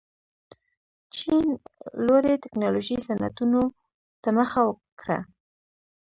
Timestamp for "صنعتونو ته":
3.07-4.29